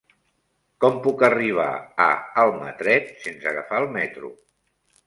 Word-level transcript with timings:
Com 0.85 0.95
puc 1.07 1.21
arribar 1.27 1.67
a 2.07 2.09
Almatret 2.47 3.17
sense 3.29 3.53
agafar 3.55 3.85
el 3.85 3.91
metro? 4.01 4.35